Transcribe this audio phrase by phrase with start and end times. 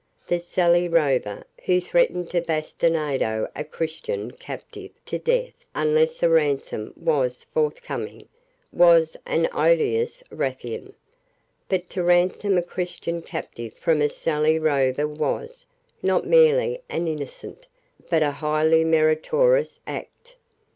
[0.25, 6.91] The Sallee rover, who threatened to bastinado a Christian captive to death unless a ransom
[6.97, 8.27] was forthcoming,
[8.71, 10.95] was an odious ruffian.
[11.69, 15.67] But to ransom a Christian captive from a Sallee rover was,
[16.01, 17.67] not merely an innocent,
[18.09, 20.35] but a highly meritorious act.